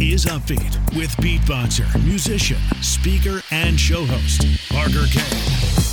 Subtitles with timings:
[0.00, 5.84] is Upbeat with beatboxer, musician, speaker, and show host, Parker Kane.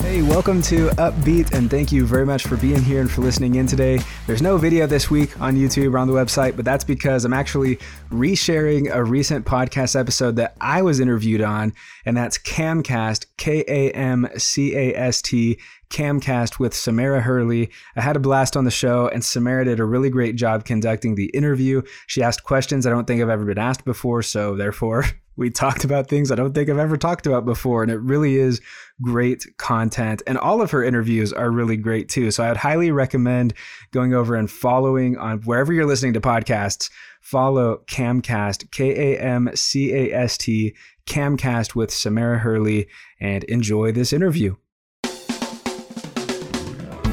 [0.00, 3.56] Hey, welcome to Upbeat, and thank you very much for being here and for listening
[3.56, 4.00] in today.
[4.26, 7.34] There's no video this week on YouTube or on the website, but that's because I'm
[7.34, 7.76] actually
[8.10, 11.74] resharing a recent podcast episode that I was interviewed on,
[12.06, 15.58] and that's KAMcast, K A M C A S T,
[15.90, 17.70] KAMcast with Samara Hurley.
[17.96, 21.14] I had a blast on the show, and Samara did a really great job conducting
[21.14, 21.82] the interview.
[22.06, 25.04] She asked questions I don't think I've ever been asked before, so therefore,
[25.36, 28.36] we talked about things I don't think I've ever talked about before, and it really
[28.36, 28.60] is
[29.02, 30.22] great content.
[30.26, 32.30] And all of her interviews are really great too.
[32.30, 33.54] So I would highly recommend
[33.92, 36.90] going over and following on wherever you're listening to podcasts.
[37.20, 40.74] Follow KAMcast, K A M C A S T,
[41.06, 42.88] KAMcast with Samara Hurley,
[43.20, 44.56] and enjoy this interview.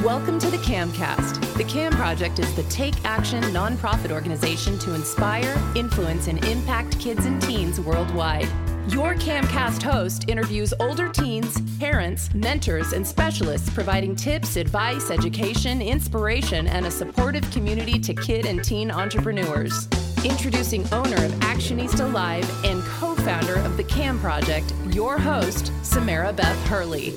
[0.04, 1.56] Welcome to the KAMcast.
[1.56, 7.24] The KAM Project is the Take Action nonprofit organization to inspire, influence, and impact kids
[7.24, 8.46] and teens worldwide.
[8.88, 16.66] Your KAMcast host interviews older teens, parents, mentors, and specialists providing tips, advice, education, inspiration,
[16.66, 19.88] and a supportive community to kid and teen entrepreneurs.
[20.22, 26.30] Introducing owner of Actionista Live and co founder of the KAM Project, your host, Samara
[26.30, 27.14] Beth Hurley.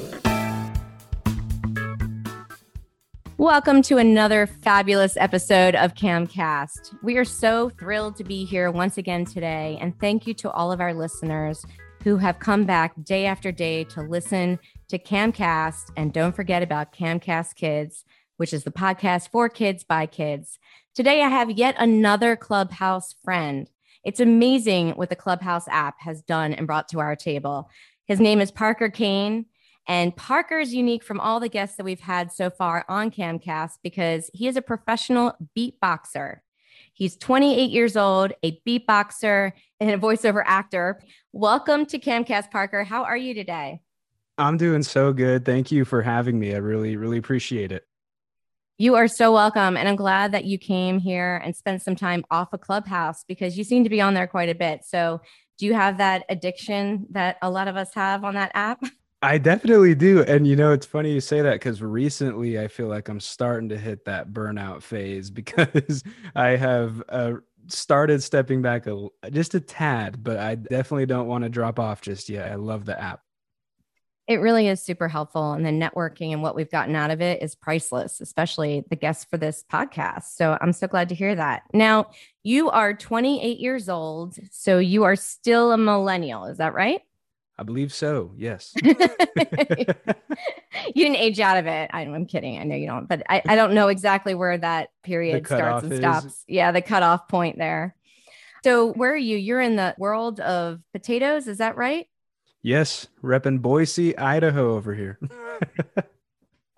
[3.40, 6.96] Welcome to another fabulous episode of KAMcast.
[7.04, 9.78] We are so thrilled to be here once again today.
[9.80, 11.64] And thank you to all of our listeners
[12.04, 15.92] who have come back day after day to listen to KAMcast.
[15.96, 18.06] And don't forget about KAMcast Kids,
[18.38, 20.58] which is the podcast for kids by kids.
[20.96, 23.70] Today, I have yet another Clubhouse friend.
[24.04, 27.70] It's amazing what the Clubhouse app has done and brought to our table.
[28.08, 29.46] His name is Parker Kane.
[29.88, 33.80] And Parker is unique from all the guests that we've had so far on KAMcast
[33.82, 36.40] because he is a professional beatboxer.
[36.94, 41.00] He's 28 years old, a beatboxer, and a voiceover actor.
[41.32, 42.84] Welcome to KAMcast, Parker.
[42.84, 43.80] How are you today?
[44.38, 45.46] I'm doing so good.
[45.46, 46.54] Thank you for having me.
[46.54, 47.88] I really, really appreciate it.
[48.78, 49.78] You are so welcome.
[49.78, 53.24] And I'm glad that you came here and spent some time off a of clubhouse
[53.26, 54.82] because you seem to be on there quite a bit.
[54.84, 55.22] So,
[55.58, 58.84] do you have that addiction that a lot of us have on that app?
[59.22, 60.22] I definitely do.
[60.22, 63.70] And you know, it's funny you say that because recently I feel like I'm starting
[63.70, 66.04] to hit that burnout phase because
[66.36, 67.34] I have uh,
[67.68, 72.02] started stepping back a, just a tad, but I definitely don't want to drop off
[72.02, 72.52] just yet.
[72.52, 73.22] I love the app.
[74.28, 75.54] It really is super helpful.
[75.54, 79.24] And the networking and what we've gotten out of it is priceless, especially the guests
[79.24, 80.36] for this podcast.
[80.36, 81.64] So I'm so glad to hear that.
[81.74, 82.12] Now,
[82.44, 84.36] you are 28 years old.
[84.52, 86.46] So you are still a millennial.
[86.46, 87.02] Is that right?
[87.60, 88.32] I believe so.
[88.38, 88.74] Yes.
[88.84, 88.94] you
[90.96, 91.90] didn't age out of it.
[91.92, 92.60] I, am kidding.
[92.60, 95.98] I know you don't, but I, I don't know exactly where that period starts and
[95.98, 96.26] stops.
[96.26, 96.44] Is.
[96.48, 97.96] Yeah, the cutoff point there.
[98.64, 99.38] So, where are you?
[99.38, 101.48] You're in the world of potatoes.
[101.48, 102.08] Is that right?
[102.62, 103.08] Yes.
[103.24, 105.18] Repping Boise, Idaho over here.
[105.98, 106.04] are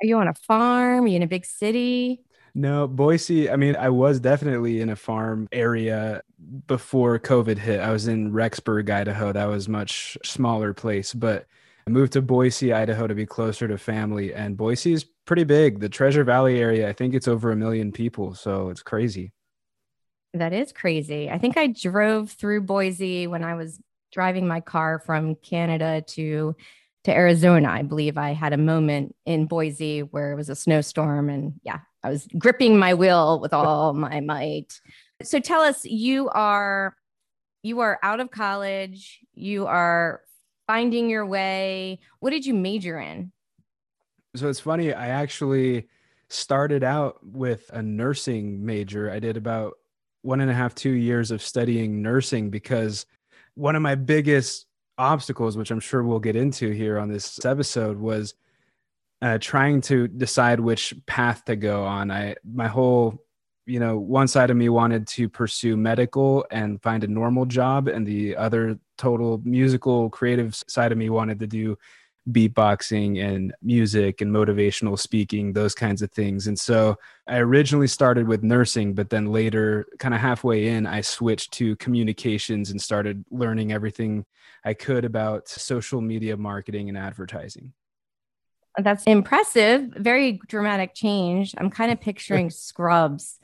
[0.02, 1.04] you on a farm?
[1.04, 2.22] Are you in a big city?
[2.60, 3.50] No, Boise.
[3.50, 6.22] I mean, I was definitely in a farm area
[6.68, 7.80] before COVID hit.
[7.80, 9.32] I was in Rexburg, Idaho.
[9.32, 11.46] That was much smaller place, but
[11.88, 14.34] I moved to Boise, Idaho to be closer to family.
[14.34, 15.80] And Boise is pretty big.
[15.80, 18.36] The Treasure Valley area, I think it's over a million people.
[18.36, 19.32] So it's crazy.
[20.34, 21.30] That is crazy.
[21.30, 23.80] I think I drove through Boise when I was
[24.12, 26.58] driving my car from Canada to
[27.06, 27.70] to Arizona.
[27.70, 31.80] I believe I had a moment in Boise where it was a snowstorm and yeah,
[32.04, 34.80] I was gripping my wheel with all my might.
[35.22, 36.96] So tell us, you are
[37.62, 40.22] you are out of college, you are
[40.66, 42.00] finding your way.
[42.20, 43.32] What did you major in?
[44.36, 45.88] So it's funny, I actually
[46.30, 49.12] started out with a nursing major.
[49.12, 49.74] I did about
[50.22, 53.06] one and a half, two years of studying nursing because
[53.56, 54.68] one of my biggest
[54.98, 58.36] obstacles, which I'm sure we'll get into here on this episode, was
[59.22, 62.12] uh, trying to decide which path to go on.
[62.12, 63.20] I my whole
[63.70, 67.88] you know one side of me wanted to pursue medical and find a normal job
[67.88, 71.78] and the other total musical creative side of me wanted to do
[72.32, 76.96] beatboxing and music and motivational speaking those kinds of things and so
[77.28, 81.76] i originally started with nursing but then later kind of halfway in i switched to
[81.78, 84.26] communications and started learning everything
[84.66, 87.72] i could about social media marketing and advertising
[88.82, 89.94] that's impressive.
[89.96, 91.54] Very dramatic change.
[91.58, 93.40] I'm kind of picturing Scrubs,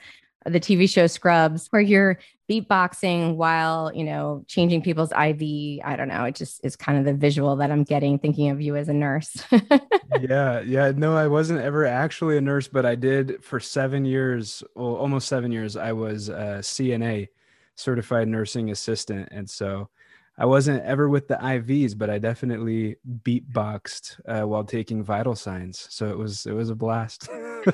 [0.45, 5.81] the TV show Scrubs, where you're beatboxing while, you know, changing people's IV.
[5.83, 6.25] I don't know.
[6.25, 8.93] It just is kind of the visual that I'm getting thinking of you as a
[8.93, 9.43] nurse.
[10.21, 10.59] yeah.
[10.61, 10.91] Yeah.
[10.95, 15.27] No, I wasn't ever actually a nurse, but I did for seven years, well, almost
[15.27, 17.29] seven years, I was a CNA,
[17.75, 19.29] certified nursing assistant.
[19.31, 19.89] And so
[20.37, 25.87] I wasn't ever with the IVs, but I definitely beatboxed uh, while taking vital signs.
[25.89, 27.29] So it was it was a blast.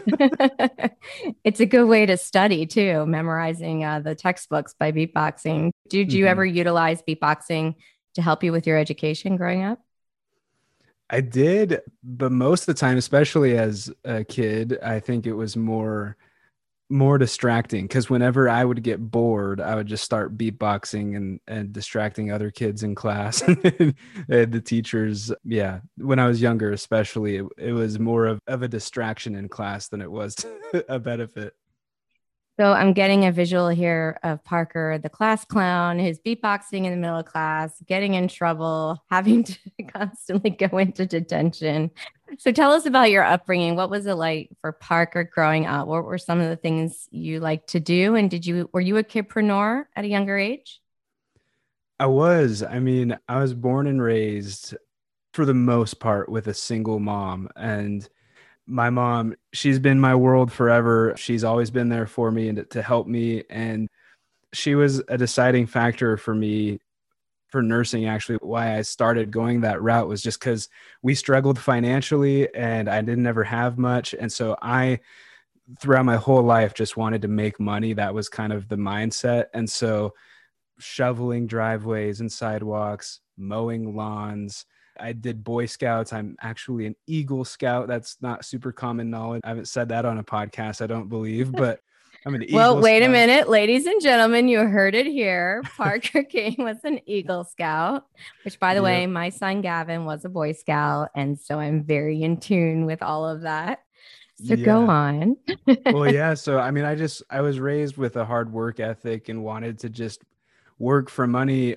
[1.44, 5.72] it's a good way to study too, memorizing uh, the textbooks by beatboxing.
[5.90, 6.32] Did you mm-hmm.
[6.32, 7.76] ever utilize beatboxing
[8.14, 9.80] to help you with your education growing up?
[11.10, 15.58] I did, but most of the time, especially as a kid, I think it was
[15.58, 16.16] more
[16.92, 21.72] more distracting because whenever I would get bored, I would just start beatboxing and, and
[21.72, 23.96] distracting other kids in class and
[24.28, 25.32] the teachers.
[25.44, 25.80] Yeah.
[25.98, 29.88] When I was younger, especially, it, it was more of, of a distraction in class
[29.88, 30.36] than it was
[30.90, 31.56] a benefit.
[32.60, 36.98] So I'm getting a visual here of Parker, the class clown, his beatboxing in the
[36.98, 39.58] middle of class, getting in trouble, having to
[39.88, 41.90] constantly go into detention.
[42.38, 43.76] So tell us about your upbringing.
[43.76, 45.88] What was it like for Parker growing up?
[45.88, 48.16] What were some of the things you liked to do?
[48.16, 50.82] And did you were you a kidpreneur at a younger age?
[52.00, 52.64] I was.
[52.64, 54.76] I mean, I was born and raised
[55.34, 58.08] for the most part with a single mom and
[58.72, 61.14] my mom, she's been my world forever.
[61.18, 63.44] She's always been there for me and to help me.
[63.50, 63.90] And
[64.54, 66.80] she was a deciding factor for me
[67.52, 70.70] for nursing actually why i started going that route was just because
[71.02, 75.00] we struggled financially and i didn't ever have much and so i
[75.80, 79.46] throughout my whole life just wanted to make money that was kind of the mindset
[79.54, 80.14] and so
[80.80, 84.66] shoveling driveways and sidewalks mowing lawns
[85.00, 86.14] I did Boy Scouts.
[86.14, 87.88] I'm actually an Eagle Scout.
[87.88, 89.42] That's not super common knowledge.
[89.44, 91.80] I haven't said that on a podcast, I don't believe, but
[92.26, 93.10] I'm an Eagle Well, wait Scout.
[93.10, 95.64] a minute, ladies and gentlemen, you heard it here.
[95.78, 98.06] Parker Kane was an Eagle Scout,
[98.44, 98.84] which by the yep.
[98.84, 101.10] way, my son Gavin was a Boy Scout.
[101.16, 103.80] And so I'm very in tune with all of that.
[104.36, 104.66] So yeah.
[104.66, 105.38] go on.
[105.86, 106.36] well, yeah.
[106.36, 109.80] So, I mean, I just, I was raised with a hard work ethic and wanted
[109.80, 110.24] to just
[110.78, 111.76] work for money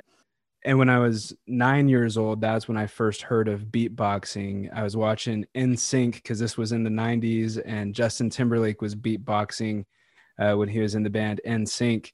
[0.64, 4.72] and when I was nine years old, that's when I first heard of beatboxing.
[4.72, 9.84] I was watching NSYNC because this was in the 90s, and Justin Timberlake was beatboxing
[10.38, 12.12] uh, when he was in the band NSYNC.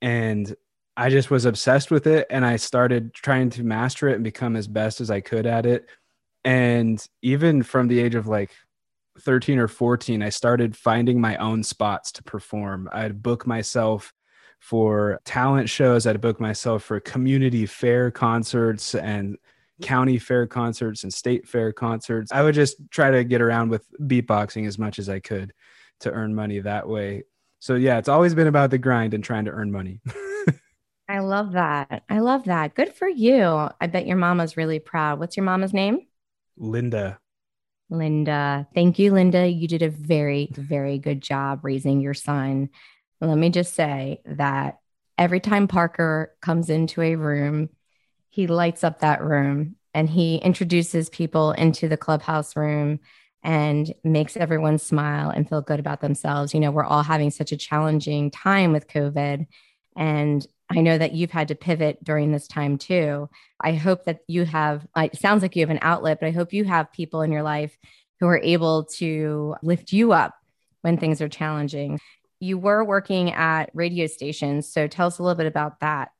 [0.00, 0.54] And
[0.96, 2.26] I just was obsessed with it.
[2.30, 5.66] And I started trying to master it and become as best as I could at
[5.66, 5.88] it.
[6.44, 8.50] And even from the age of like
[9.20, 12.88] 13 or 14, I started finding my own spots to perform.
[12.92, 14.12] I'd book myself
[14.60, 16.06] for talent shows.
[16.06, 19.36] I'd book myself for community fair concerts and
[19.82, 22.32] county fair concerts and state fair concerts.
[22.32, 25.52] I would just try to get around with beatboxing as much as I could
[26.00, 27.24] to earn money that way.
[27.60, 30.00] So yeah, it's always been about the grind and trying to earn money.
[31.08, 32.04] I love that.
[32.08, 32.74] I love that.
[32.74, 33.68] Good for you.
[33.80, 35.18] I bet your mama's really proud.
[35.18, 36.00] What's your mama's name?
[36.56, 37.18] Linda.
[37.88, 38.68] Linda.
[38.74, 39.48] Thank you, Linda.
[39.48, 42.68] You did a very, very good job raising your son
[43.20, 44.78] let me just say that
[45.16, 47.68] every time Parker comes into a room,
[48.30, 53.00] he lights up that room and he introduces people into the clubhouse room
[53.42, 56.54] and makes everyone smile and feel good about themselves.
[56.54, 59.46] You know, we're all having such a challenging time with COVID.
[59.96, 63.28] And I know that you've had to pivot during this time too.
[63.60, 66.52] I hope that you have, it sounds like you have an outlet, but I hope
[66.52, 67.76] you have people in your life
[68.20, 70.34] who are able to lift you up
[70.82, 71.98] when things are challenging
[72.40, 74.70] you were working at radio stations.
[74.70, 76.12] So tell us a little bit about that.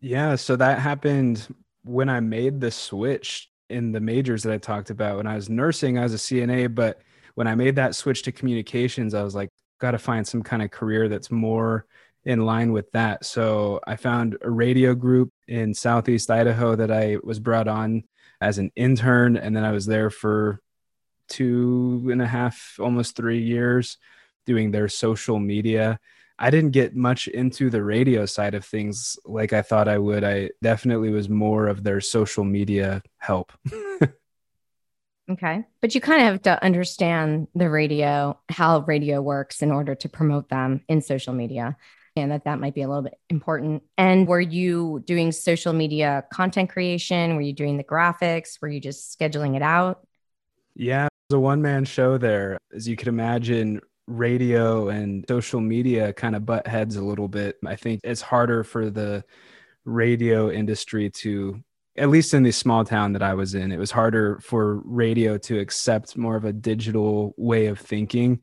[0.00, 0.36] Yeah.
[0.36, 5.16] So that happened when I made the switch in the majors that I talked about.
[5.16, 7.00] When I was nursing, I was a CNA, but
[7.34, 10.62] when I made that switch to communications, I was like, got to find some kind
[10.62, 11.86] of career that's more
[12.24, 13.24] in line with that.
[13.24, 18.04] So I found a radio group in Southeast Idaho that I was brought on
[18.40, 19.36] as an intern.
[19.36, 20.60] And then I was there for
[21.28, 23.98] two and a half, almost three years
[24.46, 26.00] doing their social media.
[26.38, 30.22] I didn't get much into the radio side of things like I thought I would.
[30.22, 33.52] I definitely was more of their social media help.
[35.30, 35.64] okay.
[35.80, 40.08] But you kind of have to understand the radio, how radio works in order to
[40.08, 41.76] promote them in social media.
[42.14, 43.82] And that that might be a little bit important.
[43.96, 47.34] And were you doing social media content creation?
[47.34, 48.60] Were you doing the graphics?
[48.60, 50.06] Were you just scheduling it out?
[50.74, 52.58] Yeah, it was a one man show there.
[52.74, 57.56] As you can imagine, radio and social media kind of butt heads a little bit.
[57.64, 59.24] I think it's harder for the
[59.84, 61.62] radio industry to
[61.96, 65.36] at least in the small town that I was in, it was harder for radio
[65.38, 68.40] to accept more of a digital way of thinking.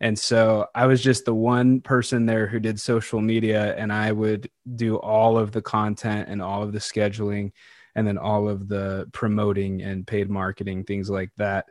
[0.00, 4.12] And so I was just the one person there who did social media, and I
[4.12, 7.52] would do all of the content and all of the scheduling
[7.94, 11.66] and then all of the promoting and paid marketing, things like that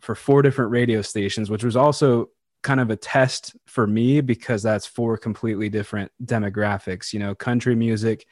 [0.00, 2.30] for four different radio stations, which was also
[2.62, 7.12] kind of a test for me because that's four completely different demographics.
[7.12, 8.26] You know, country music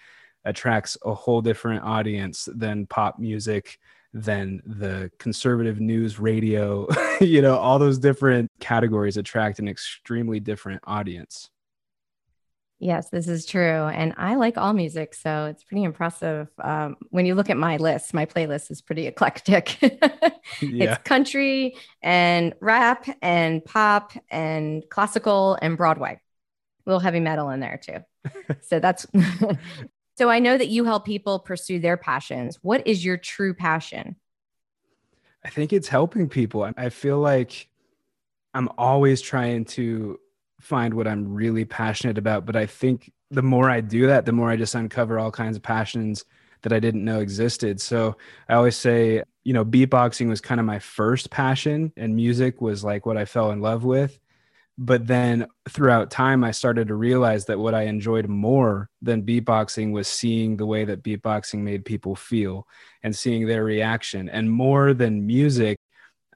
[0.44, 3.78] attracts a whole different audience than pop music
[4.14, 6.86] than the conservative news radio
[7.20, 11.50] you know all those different categories attract an extremely different audience
[12.78, 17.26] yes this is true and i like all music so it's pretty impressive um, when
[17.26, 19.90] you look at my list my playlist is pretty eclectic yeah.
[20.60, 26.20] it's country and rap and pop and classical and broadway a
[26.90, 27.98] little heavy metal in there too
[28.60, 29.06] so that's
[30.18, 32.58] So I know that you help people pursue their passions.
[32.60, 34.16] What is your true passion?
[35.44, 36.68] I think it's helping people.
[36.76, 37.68] I feel like
[38.52, 40.18] I'm always trying to
[40.60, 42.46] find what I'm really passionate about.
[42.46, 45.56] But I think the more I do that, the more I just uncover all kinds
[45.56, 46.24] of passions
[46.62, 47.80] that I didn't know existed.
[47.80, 48.16] So
[48.48, 52.82] I always say, you know, beatboxing was kind of my first passion, and music was
[52.82, 54.18] like what I fell in love with
[54.80, 59.90] but then throughout time i started to realize that what i enjoyed more than beatboxing
[59.92, 62.66] was seeing the way that beatboxing made people feel
[63.02, 65.76] and seeing their reaction and more than music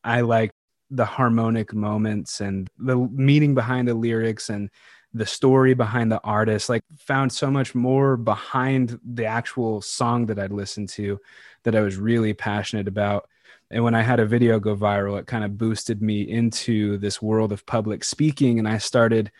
[0.02, 0.50] i like
[0.94, 4.70] the harmonic moments and the meaning behind the lyrics and
[5.14, 10.38] the story behind the artist like found so much more behind the actual song that
[10.38, 11.20] i'd listened to
[11.64, 13.28] that i was really passionate about
[13.72, 17.22] and when I had a video go viral, it kind of boosted me into this
[17.22, 18.58] world of public speaking.
[18.58, 19.32] And I started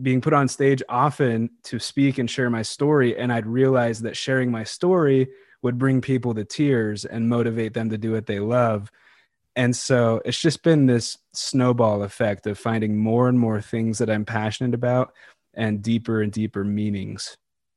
[0.00, 3.18] being put on stage often to speak and share my story.
[3.18, 5.28] And I'd realized that sharing my story
[5.62, 8.90] would bring people to tears and motivate them to do what they love.
[9.54, 14.08] And so it's just been this snowball effect of finding more and more things that
[14.08, 15.12] I'm passionate about
[15.54, 17.36] and deeper and deeper meanings.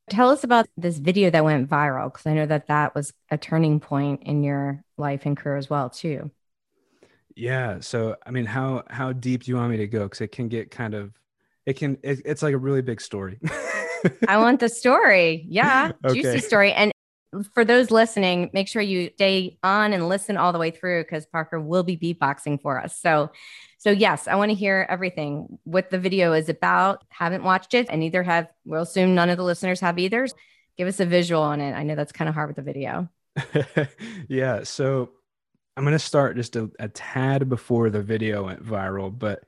[0.09, 3.37] Tell us about this video that went viral because I know that that was a
[3.37, 6.31] turning point in your life and career as well too.
[7.35, 7.79] Yeah.
[7.81, 10.03] So I mean, how how deep do you want me to go?
[10.03, 11.11] Because it can get kind of,
[11.65, 13.39] it can it, it's like a really big story.
[14.27, 15.45] I want the story.
[15.49, 16.21] Yeah, okay.
[16.21, 16.71] juicy story.
[16.71, 16.91] And
[17.53, 21.25] for those listening, make sure you stay on and listen all the way through because
[21.25, 22.99] Parker will be beatboxing for us.
[22.99, 23.31] So
[23.85, 25.59] so yes, I want to hear everything.
[25.63, 27.03] What the video is about.
[27.09, 28.47] Haven't watched it, and neither have.
[28.65, 30.27] We'll assume none of the listeners have either.
[30.75, 31.73] Give us a visual on it.
[31.73, 33.09] I know that's kind of hard with the video.
[34.27, 34.63] yeah.
[34.63, 35.11] So
[35.77, 39.43] I'm going to start just a, a, tad before the video went viral, but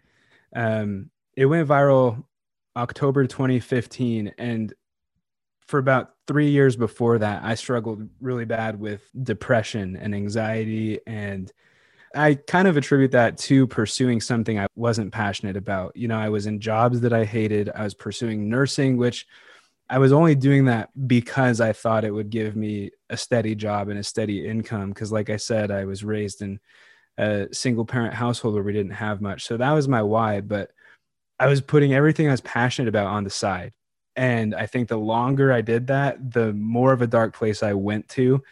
[0.55, 2.23] um, it went viral
[2.75, 4.71] October 2015, and
[5.61, 11.51] for about three years before that, I struggled really bad with depression and anxiety and
[12.15, 15.95] I kind of attribute that to pursuing something I wasn't passionate about.
[15.95, 17.69] You know, I was in jobs that I hated.
[17.73, 19.27] I was pursuing nursing, which
[19.89, 23.89] I was only doing that because I thought it would give me a steady job
[23.89, 24.89] and a steady income.
[24.89, 26.59] Because, like I said, I was raised in
[27.17, 29.45] a single parent household where we didn't have much.
[29.45, 30.41] So that was my why.
[30.41, 30.71] But
[31.39, 33.73] I was putting everything I was passionate about on the side.
[34.17, 37.73] And I think the longer I did that, the more of a dark place I
[37.73, 38.43] went to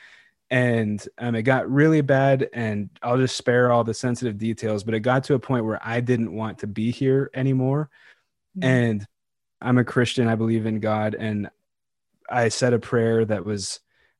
[0.52, 4.94] and um, it got really bad and i'll just spare all the sensitive details but
[4.94, 7.90] it got to a point where i didn't want to be here anymore
[8.58, 8.68] mm-hmm.
[8.68, 9.08] and
[9.62, 11.50] i'm a christian i believe in god and
[12.30, 13.80] i said a prayer that was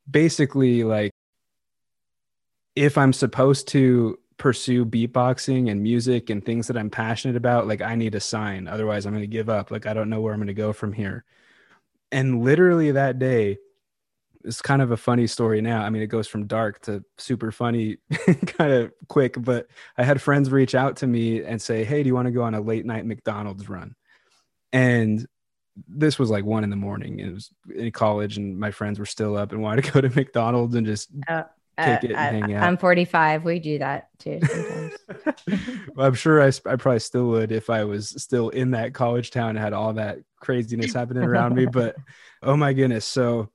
[0.10, 1.12] basically like
[2.76, 7.82] if i'm supposed to pursue beatboxing and music and things that i'm passionate about like
[7.82, 10.34] i need a sign otherwise i'm going to give up like i don't know where
[10.34, 11.24] i'm going to go from here
[12.12, 13.58] and literally that day
[14.46, 15.82] it's kind of a funny story now.
[15.84, 17.98] I mean, it goes from dark to super funny
[18.46, 22.08] kind of quick, but I had friends reach out to me and say, Hey, do
[22.08, 23.96] you want to go on a late night McDonald's run?
[24.72, 25.26] And
[25.88, 27.20] this was like one in the morning.
[27.20, 30.10] It was in college, and my friends were still up and wanted to go to
[30.16, 31.44] McDonald's and just uh,
[31.78, 32.64] uh, it and hang out.
[32.64, 33.44] I'm 45.
[33.44, 34.94] We do that too sometimes.
[35.96, 39.32] well, I'm sure I, I probably still would if I was still in that college
[39.32, 41.66] town and had all that craziness happening around me.
[41.66, 41.96] But
[42.44, 43.06] oh my goodness.
[43.06, 43.50] So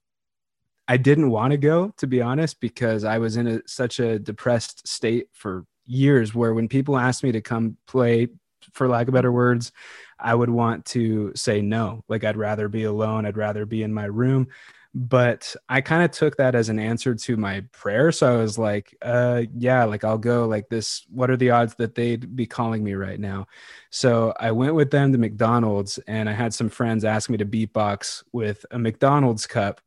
[0.88, 4.18] I didn't want to go, to be honest, because I was in a, such a
[4.18, 8.28] depressed state for years where when people asked me to come play,
[8.74, 9.72] for lack of better words,
[10.22, 12.04] I would want to say no.
[12.08, 14.48] Like I'd rather be alone, I'd rather be in my room.
[14.92, 18.10] But I kind of took that as an answer to my prayer.
[18.10, 21.06] So I was like, uh, yeah, like I'll go like this.
[21.10, 23.46] What are the odds that they'd be calling me right now?
[23.90, 27.46] So I went with them to McDonald's and I had some friends ask me to
[27.46, 29.80] beatbox with a McDonald's cup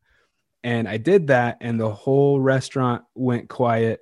[0.64, 4.00] and I did that, and the whole restaurant went quiet.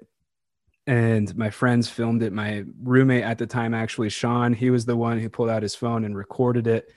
[0.87, 2.33] And my friends filmed it.
[2.33, 5.75] My roommate at the time, actually, Sean, he was the one who pulled out his
[5.75, 6.91] phone and recorded it.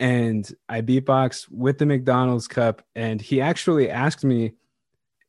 [0.00, 2.82] And I beatbox with the McDonald's cup.
[2.94, 4.54] And he actually asked me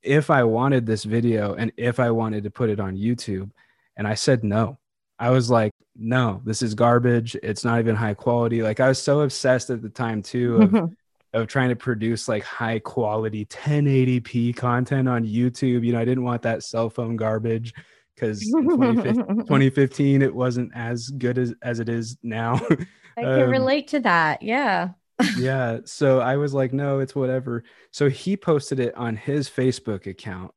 [0.01, 3.51] if I wanted this video and if I wanted to put it on YouTube.
[3.97, 4.79] And I said no.
[5.19, 7.35] I was like, no, this is garbage.
[7.43, 8.63] It's not even high quality.
[8.63, 10.91] Like I was so obsessed at the time too of,
[11.33, 15.85] of trying to produce like high quality 1080p content on YouTube.
[15.85, 17.73] You know, I didn't want that cell phone garbage
[18.15, 22.55] because 2015, it wasn't as good as, as it is now.
[23.17, 24.41] I can um, relate to that.
[24.41, 24.89] Yeah.
[25.37, 25.79] yeah.
[25.85, 27.63] So I was like, no, it's whatever.
[27.91, 30.51] So he posted it on his Facebook account.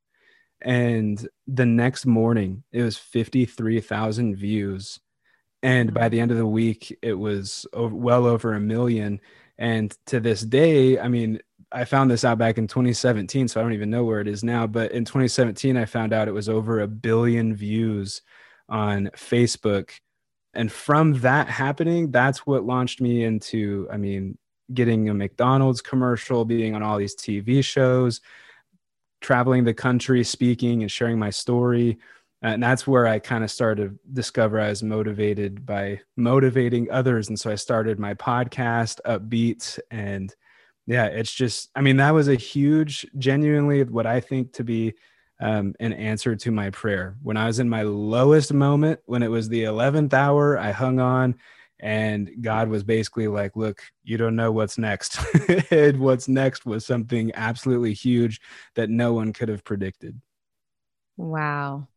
[0.61, 4.99] And the next morning, it was 53,000 views.
[5.63, 9.21] And by the end of the week, it was over, well over a million.
[9.59, 13.63] And to this day, I mean, I found this out back in 2017, so I
[13.63, 14.67] don't even know where it is now.
[14.67, 18.23] But in 2017, I found out it was over a billion views
[18.69, 19.91] on Facebook.
[20.55, 24.39] And from that happening, that's what launched me into, I mean,
[24.73, 28.21] getting a McDonald's commercial, being on all these TV shows,
[29.21, 31.99] traveling the country, speaking and sharing my story.
[32.45, 37.31] And that's where I kind of started to discover I was motivated by motivating others.
[37.31, 39.79] And so I started my podcast, Upbeat.
[39.91, 40.35] And
[40.87, 44.93] yeah, it's just, I mean, that was a huge, genuinely what I think to be
[45.41, 47.17] um, an answer to my prayer.
[47.23, 51.01] When I was in my lowest moment, when it was the 11th hour, I hung
[51.01, 51.37] on
[51.81, 55.19] and God was basically like, "Look, you don't know what's next."
[55.71, 58.41] and what's next was something absolutely huge
[58.75, 60.21] that no one could have predicted.
[61.17, 61.89] Wow.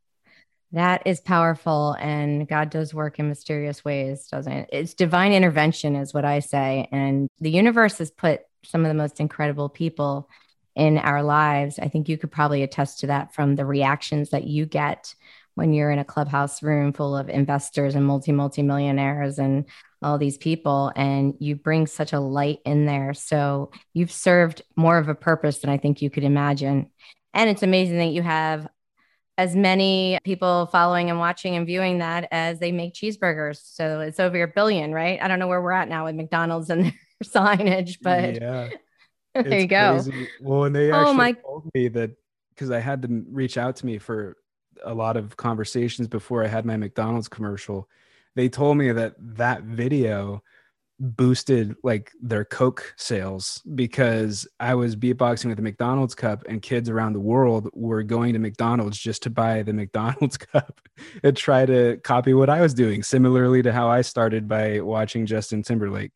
[0.73, 4.69] That is powerful and God does work in mysterious ways, doesn't it?
[4.71, 8.93] It's divine intervention is what I say and the universe has put some of the
[8.93, 10.29] most incredible people
[10.75, 11.79] in our lives.
[11.79, 15.15] I think you could probably attest to that from the reactions that you get
[15.57, 19.65] when you're in a clubhouse room full of investors and multi multi millionaires and
[20.03, 24.99] all these people and you bring such a light in there so you've served more
[24.99, 26.91] of a purpose than i think you could imagine
[27.33, 28.67] and it's amazing that you have
[29.37, 34.19] as many people following and watching and viewing that as they make cheeseburgers so it's
[34.19, 36.93] over a billion right i don't know where we're at now with mcdonald's and their
[37.23, 38.69] signage but yeah
[39.35, 40.27] there you go crazy.
[40.41, 42.11] well and they oh actually oh my- told me that
[42.53, 44.35] because i had them reach out to me for
[44.83, 47.89] a lot of conversations before I had my McDonald's commercial.
[48.35, 50.43] They told me that that video
[50.99, 56.89] boosted like their Coke sales because I was beatboxing with the McDonald's cup and kids
[56.89, 60.81] around the world were going to McDonald's just to buy the McDonald's cup
[61.23, 65.25] and try to copy what I was doing, similarly to how I started by watching
[65.25, 66.11] Justin Timberlake.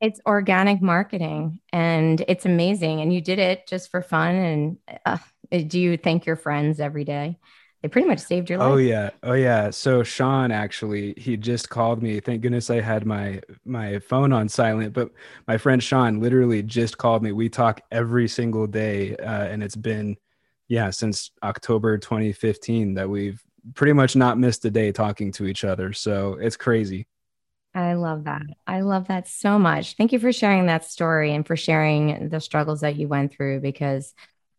[0.00, 3.00] It's organic marketing and it's amazing.
[3.00, 4.34] And you did it just for fun.
[4.34, 5.18] And uh,
[5.50, 7.38] do you thank your friends every day?
[7.82, 8.72] They pretty much saved your oh, life.
[8.72, 9.10] Oh yeah.
[9.24, 9.70] Oh yeah.
[9.70, 12.20] So Sean actually, he just called me.
[12.20, 15.10] Thank goodness I had my my phone on silent, but
[15.48, 17.32] my friend Sean literally just called me.
[17.32, 20.16] We talk every single day uh, and it's been
[20.68, 23.42] yeah, since October 2015 that we've
[23.74, 25.92] pretty much not missed a day talking to each other.
[25.92, 27.06] So it's crazy.
[27.74, 28.42] I love that.
[28.66, 29.96] I love that so much.
[29.96, 33.60] Thank you for sharing that story and for sharing the struggles that you went through
[33.60, 34.14] because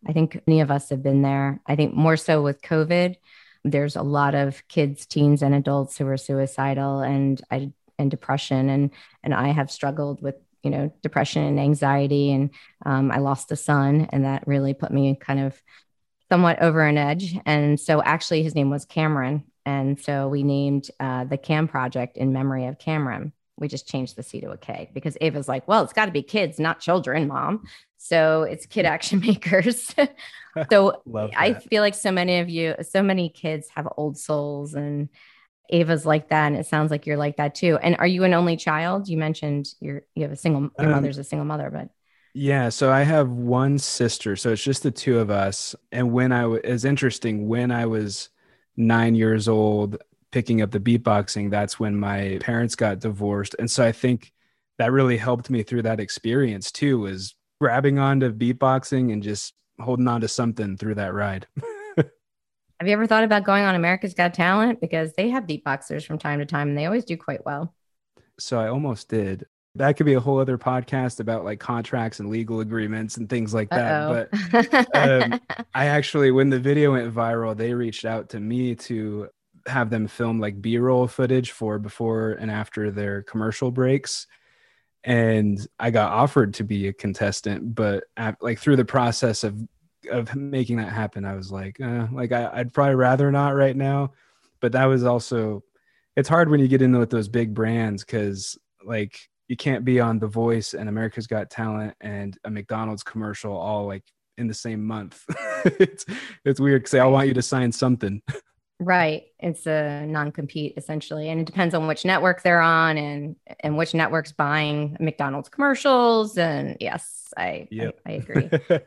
[0.08, 1.62] I think many of us have been there.
[1.66, 3.16] I think more so with COVID,
[3.64, 8.92] there's a lot of kids, teens, and adults who are suicidal and and depression, and
[9.24, 12.50] and I have struggled with you know depression and anxiety, and
[12.86, 15.62] um, I lost a son, and that really put me kind of
[16.30, 17.36] somewhat over an edge.
[17.46, 22.18] And so actually, his name was Cameron, and so we named uh, the KAM Project
[22.18, 23.32] in memory of Cameron.
[23.58, 26.12] We just changed the C to a K because Ava's like, well, it's got to
[26.12, 27.64] be kids, not children, mom.
[28.04, 29.96] So it's Kid Action Makers.
[30.70, 31.02] so
[31.36, 35.08] I feel like so many of you, so many kids have old souls and
[35.70, 36.48] Ava's like that.
[36.48, 37.78] And it sounds like you're like that too.
[37.82, 39.08] And are you an only child?
[39.08, 41.90] You mentioned you're, you have a single, your um, mother's a single mother, but.
[42.36, 45.76] Yeah, so I have one sister, so it's just the two of us.
[45.92, 48.30] And when I was, it's interesting, when I was
[48.76, 49.98] nine years old
[50.32, 54.34] picking up the beatboxing that's when my parents got divorced and so i think
[54.80, 60.06] that really helped me through that experience too was grabbing onto beatboxing and just holding
[60.06, 61.48] on to something through that ride
[61.98, 66.18] have you ever thought about going on america's got talent because they have beatboxers from
[66.18, 67.74] time to time and they always do quite well
[68.38, 69.46] so i almost did
[69.76, 73.56] that could be a whole other podcast about like contracts and legal agreements and things
[73.56, 74.04] like that.
[74.04, 74.28] Uh-oh.
[74.52, 75.42] But um,
[75.74, 79.30] I actually, when the video went viral, they reached out to me to
[79.66, 84.28] have them film like b-roll footage for before and after their commercial breaks
[85.04, 89.58] and i got offered to be a contestant but at, like through the process of
[90.10, 93.76] of making that happen, I was like, uh, like I, I'd probably rather not right
[93.76, 94.14] now.
[94.60, 95.64] But that was also,
[96.16, 100.00] it's hard when you get into with those big brands because like you can't be
[100.00, 104.04] on The Voice and America's Got Talent and a McDonald's commercial all like
[104.38, 105.24] in the same month.
[105.66, 106.06] it's
[106.46, 108.22] it's weird because all want you to sign something.
[108.80, 109.26] Right.
[109.40, 111.30] It's a non-compete essentially.
[111.30, 116.38] And it depends on which network they're on and and which network's buying McDonald's commercials.
[116.38, 118.00] And yes, I yep.
[118.06, 118.50] I, I agree.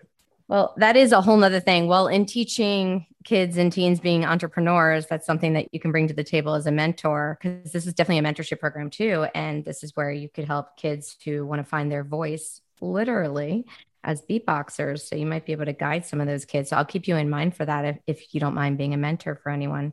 [0.49, 1.87] well, that is a whole nother thing.
[1.87, 6.14] Well, in teaching kids and teens being entrepreneurs, that's something that you can bring to
[6.14, 9.27] the table as a mentor, because this is definitely a mentorship program too.
[9.35, 13.64] And this is where you could help kids to want to find their voice literally
[14.07, 15.01] as beatboxers.
[15.01, 16.71] So you might be able to guide some of those kids.
[16.71, 18.97] So I'll keep you in mind for that if, if you don't mind being a
[18.97, 19.92] mentor for anyone.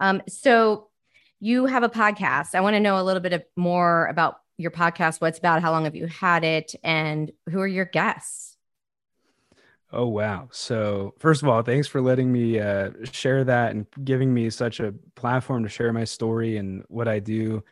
[0.00, 0.88] Um, so
[1.38, 2.54] you have a podcast.
[2.54, 5.84] I want to know a little bit more about your podcast, what's about, how long
[5.84, 8.56] have you had it, and who are your guests?
[9.92, 10.48] Oh wow!
[10.50, 14.80] So first of all, thanks for letting me uh, share that and giving me such
[14.80, 17.62] a platform to share my story and what I do.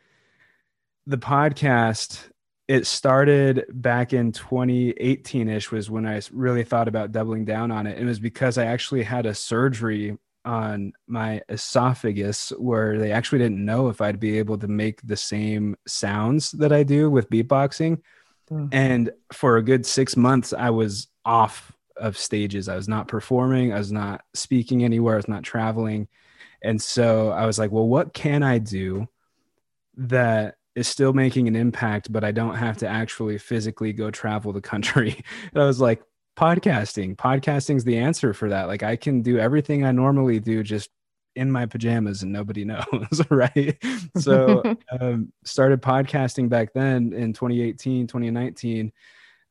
[1.05, 2.29] The podcast
[2.67, 7.99] it started back in 2018ish was when I really thought about doubling down on it.
[7.99, 13.63] It was because I actually had a surgery on my esophagus where they actually didn't
[13.63, 18.01] know if I'd be able to make the same sounds that I do with beatboxing.
[18.51, 18.69] Mm.
[18.71, 22.67] And for a good 6 months I was off of stages.
[22.67, 26.07] I was not performing, I was not speaking anywhere, I was not traveling.
[26.61, 29.07] And so I was like, well, what can I do
[29.97, 34.53] that is still making an impact, but I don't have to actually physically go travel
[34.53, 35.23] the country.
[35.53, 36.01] and I was like,
[36.37, 38.67] podcasting, podcasting's the answer for that.
[38.67, 40.89] Like I can do everything I normally do just
[41.35, 43.77] in my pajamas and nobody knows, right?
[44.17, 44.63] So
[44.99, 48.91] um, started podcasting back then in 2018, 2019.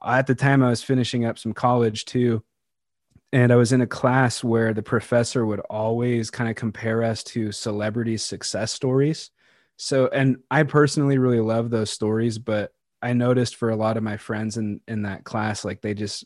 [0.05, 2.43] At the time I was finishing up some college too.
[3.35, 7.23] And I was in a class where the professor would always kind of compare us
[7.25, 9.31] to celebrity success stories
[9.77, 14.03] so and i personally really love those stories but i noticed for a lot of
[14.03, 16.25] my friends in in that class like they just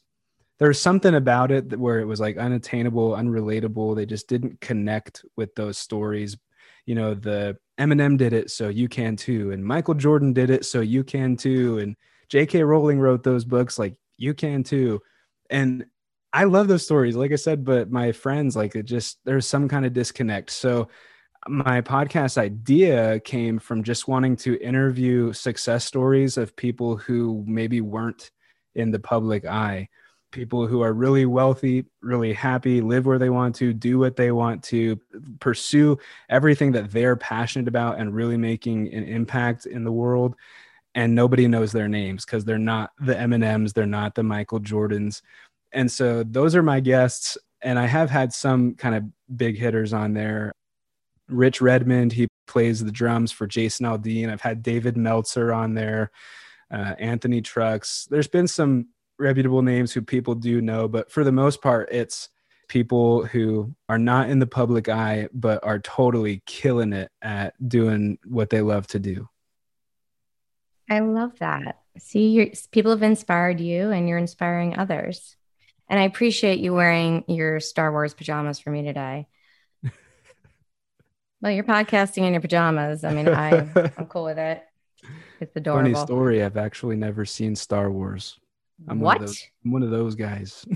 [0.58, 3.94] there was something about it where it was like unattainable unrelatable.
[3.94, 6.36] They just didn't connect with those stories.
[6.86, 10.64] You know the eminem did it so you can too and michael jordan did it
[10.64, 11.94] so you can too and
[12.32, 15.02] jk rowling wrote those books like you can too.
[15.50, 15.84] And
[16.32, 19.68] i love those stories like i said but my friends like it just there's some
[19.68, 20.50] kind of disconnect.
[20.50, 20.88] So
[21.48, 27.80] my podcast idea came from just wanting to interview success stories of people who maybe
[27.80, 28.30] weren't
[28.74, 29.88] in the public eye.
[30.32, 34.32] People who are really wealthy really happy live where they want to do what they
[34.32, 35.00] want to
[35.40, 40.34] pursue everything that they're passionate about and really making an impact in the world.
[40.94, 45.22] And nobody knows their names because they're not the Eminems they're not the michael jordans.
[45.72, 47.38] And so those are my guests.
[47.62, 49.04] And i have had some kind of
[49.36, 50.52] big hitters on there
[51.28, 54.30] Rich Redmond, he plays the drums for Jason Aldean.
[54.30, 56.10] I've had David Meltzer on there,
[56.70, 58.06] uh, Anthony Trucks.
[58.10, 62.28] There's been some reputable names who people do know, but for the most part, it's
[62.68, 68.18] people who are not in the public eye, but are totally killing it at doing
[68.24, 69.28] what they love to do.
[70.90, 71.80] I love that.
[71.98, 75.36] See, people have inspired you and you're inspiring others.
[75.88, 79.28] And I appreciate you wearing your Star Wars pajamas for me today.
[81.46, 83.04] Well, you're podcasting in your pajamas.
[83.04, 84.64] I mean, I, I'm cool with it.
[85.38, 85.92] It's adorable.
[85.92, 86.42] Funny story.
[86.42, 88.36] I've actually never seen Star Wars.
[88.88, 89.18] I'm what?
[89.18, 90.66] One of those, I'm one of those guys.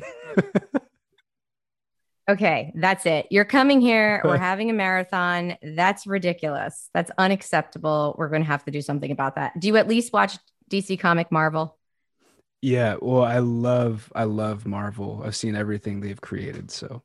[2.30, 3.26] okay, that's it.
[3.30, 4.22] You're coming here.
[4.22, 5.56] We're having a marathon.
[5.60, 6.88] That's ridiculous.
[6.94, 8.14] That's unacceptable.
[8.16, 9.58] We're going to have to do something about that.
[9.58, 10.38] Do you at least watch
[10.70, 11.76] DC Comic Marvel?
[12.62, 15.20] Yeah, well, I love I love Marvel.
[15.24, 17.02] I've seen everything they've created, so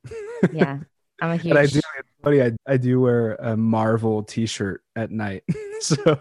[0.53, 0.81] yeah,
[1.21, 1.51] I'm a huge.
[1.51, 1.81] And I do.
[2.23, 2.41] funny.
[2.41, 5.43] I, I do wear a Marvel T-shirt at night.
[5.79, 6.19] so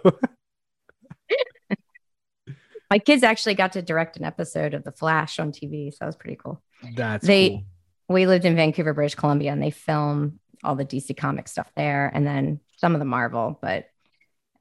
[2.90, 6.06] my kids actually got to direct an episode of The Flash on TV, so that
[6.06, 6.62] was pretty cool.
[6.94, 7.50] That's they.
[7.50, 7.64] Cool.
[8.06, 12.10] We lived in Vancouver, British Columbia, and they film all the DC comic stuff there,
[12.12, 13.58] and then some of the Marvel.
[13.60, 13.86] But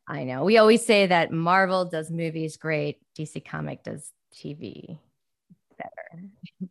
[0.07, 4.97] I know we always say that Marvel does movies great, DC comic does TV
[5.77, 6.23] better.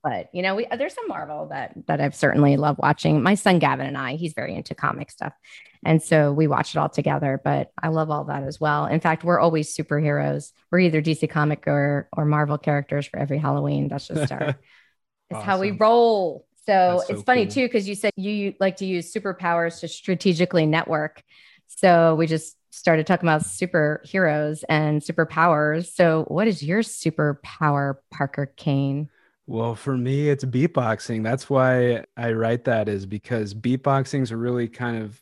[0.03, 3.23] But you know, we there's some Marvel that that I've certainly loved watching.
[3.23, 5.33] My son Gavin and I, he's very into comic stuff.
[5.85, 8.87] And so we watch it all together, but I love all that as well.
[8.87, 10.53] In fact, we're always superheroes.
[10.71, 13.89] We're either DC comic or or Marvel characters for every Halloween.
[13.89, 14.59] That's just our it's
[15.33, 15.45] awesome.
[15.45, 16.47] how we roll.
[16.67, 17.55] So, so it's funny cool.
[17.55, 21.23] too, because you said you like to use superpowers to strategically network.
[21.67, 25.93] So we just started talking about superheroes and superpowers.
[25.93, 29.09] So, what is your superpower, Parker Kane?
[29.47, 31.23] Well, for me, it's beatboxing.
[31.23, 35.21] That's why I write that is because beatboxing is really kind of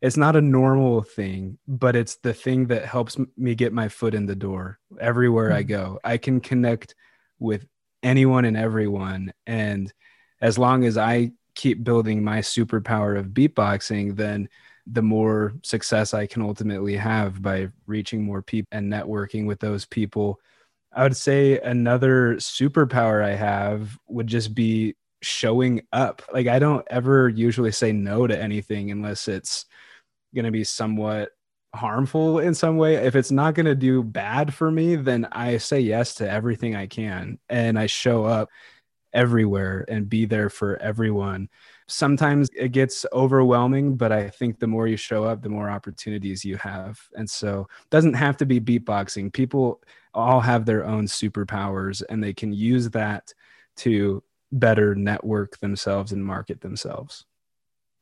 [0.00, 4.14] it's not a normal thing, but it's the thing that helps me get my foot
[4.14, 5.52] in the door everywhere.
[5.52, 5.68] I hmm.
[5.68, 6.00] go.
[6.04, 6.94] I can connect
[7.40, 7.66] with
[8.02, 9.32] anyone and everyone.
[9.46, 9.92] And
[10.40, 14.48] as long as I keep building my superpower of beatboxing, then
[14.90, 19.84] the more success I can ultimately have by reaching more people and networking with those
[19.84, 20.40] people.
[20.92, 26.22] I would say another superpower I have would just be showing up.
[26.32, 29.66] Like, I don't ever usually say no to anything unless it's
[30.34, 31.30] going to be somewhat
[31.74, 32.94] harmful in some way.
[32.94, 36.74] If it's not going to do bad for me, then I say yes to everything
[36.74, 38.48] I can and I show up
[39.12, 41.48] everywhere and be there for everyone.
[41.88, 46.44] Sometimes it gets overwhelming, but I think the more you show up, the more opportunities
[46.44, 47.00] you have.
[47.14, 49.32] And so it doesn't have to be beatboxing.
[49.32, 49.80] People
[50.12, 53.32] all have their own superpowers and they can use that
[53.76, 54.22] to
[54.52, 57.24] better network themselves and market themselves.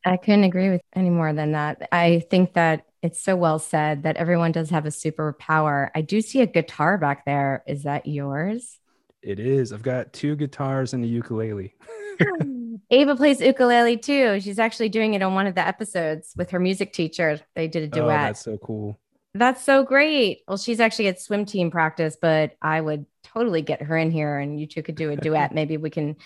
[0.05, 1.89] I couldn't agree with any more than that.
[1.91, 5.91] I think that it's so well said that everyone does have a superpower.
[5.95, 7.63] I do see a guitar back there.
[7.67, 8.79] Is that yours?
[9.23, 9.73] It is.
[9.73, 11.75] I've got two guitars and a ukulele.
[12.91, 14.41] Ava plays ukulele too.
[14.41, 17.41] She's actually doing it on one of the episodes with her music teacher.
[17.55, 18.05] They did a duet.
[18.05, 19.01] Oh, that's so cool.
[19.35, 20.43] That's so great.
[20.47, 24.39] Well, she's actually at swim team practice, but I would totally get her in here
[24.39, 25.53] and you two could do a duet.
[25.55, 26.17] Maybe we can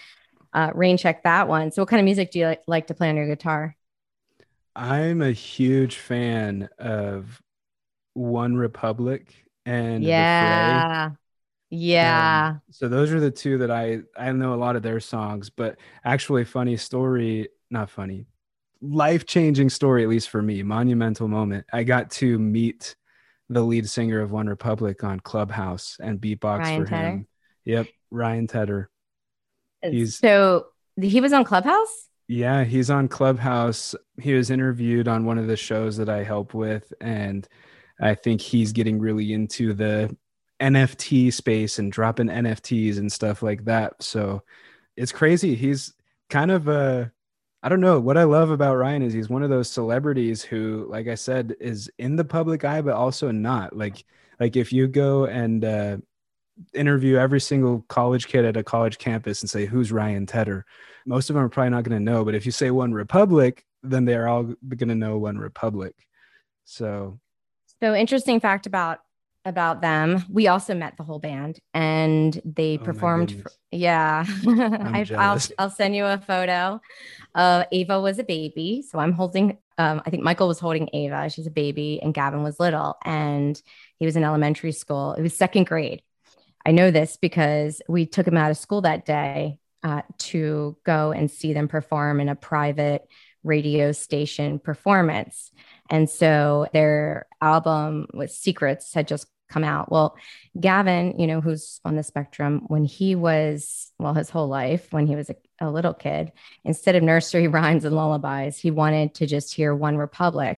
[0.52, 1.72] uh, rain check that one.
[1.72, 3.76] So, what kind of music do you like, like to play on your guitar?
[4.76, 7.42] I'm a huge fan of
[8.16, 9.26] OneRepublic
[9.66, 11.10] and yeah,
[11.70, 12.50] yeah.
[12.54, 15.50] Um, so those are the two that I I know a lot of their songs,
[15.50, 18.26] but actually, funny story, not funny,
[18.82, 21.66] life changing story at least for me, monumental moment.
[21.72, 22.96] I got to meet
[23.48, 27.08] the lead singer of OneRepublic on Clubhouse and beatbox Ryan for Tedder.
[27.08, 27.26] him.
[27.64, 28.90] Yep, Ryan Tedder.
[29.82, 30.66] He's so
[31.00, 32.08] he was on Clubhouse.
[32.28, 33.94] Yeah, he's on Clubhouse.
[34.20, 37.46] He was interviewed on one of the shows that I help with, and
[38.00, 40.16] I think he's getting really into the
[40.60, 44.02] NFT space and dropping NFTs and stuff like that.
[44.02, 44.42] So
[44.96, 45.54] it's crazy.
[45.54, 45.94] He's
[46.28, 47.12] kind of a
[47.62, 48.00] I don't know.
[48.00, 51.56] What I love about Ryan is he's one of those celebrities who, like I said,
[51.60, 53.76] is in the public eye, but also not.
[53.76, 54.02] Like,
[54.38, 55.98] like if you go and uh,
[56.72, 60.64] interview every single college kid at a college campus and say, "Who's Ryan Tedder?"
[61.04, 62.24] Most of them are probably not going to know.
[62.24, 65.92] But if you say OneRepublic, then they're all going to know OneRepublic.
[66.64, 67.20] So,
[67.82, 69.00] so interesting fact about
[69.44, 70.24] about them.
[70.30, 73.42] We also met the whole band, and they oh performed.
[73.42, 76.80] For, yeah, I, will I'll send you a photo.
[77.34, 79.58] Uh, Ava was a baby, so I'm holding.
[79.78, 81.30] Um, I think Michael was holding Ava.
[81.30, 83.60] She's a baby, and Gavin was little, and
[83.98, 85.14] he was in elementary school.
[85.14, 86.02] It was second grade,
[86.64, 91.12] I know this because we took him out of school that day uh, to go
[91.12, 93.06] and see them perform in a private
[93.42, 95.50] radio station performance.
[95.90, 99.90] And so their album with Secrets had just come out.
[99.90, 100.16] Well,
[100.58, 105.06] Gavin, you know, who's on the spectrum, when he was, well, his whole life, when
[105.06, 106.32] he was a, a little kid,
[106.64, 110.54] instead of nursery rhymes and lullabies, he wanted to just hear OneRepublic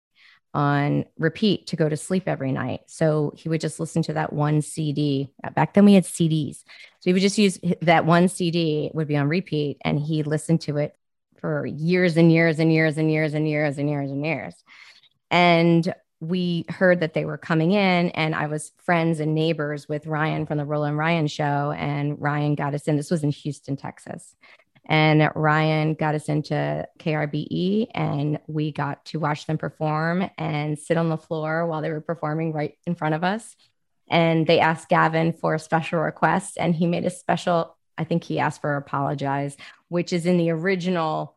[0.55, 2.83] on repeat to go to sleep every night.
[2.87, 5.31] So he would just listen to that one CD.
[5.55, 6.57] Back then we had CDs.
[6.57, 10.61] So he would just use that one CD would be on repeat and he listened
[10.63, 10.95] to it
[11.41, 14.55] for years and years and years and years and years and years and years.
[14.55, 14.63] And
[16.21, 20.47] we heard that they were coming in and I was friends and neighbors with Ryan
[20.47, 22.97] from the Roula and Ryan show and Ryan got us in.
[22.97, 24.37] This was in Houston, Texas.
[24.87, 30.97] And Ryan got us into KRBE, and we got to watch them perform and sit
[30.97, 33.55] on the floor while they were performing right in front of us.
[34.09, 38.25] And they asked Gavin for a special request, and he made a special, I think
[38.25, 39.57] he asked for Apologize,
[39.89, 41.37] which is in the original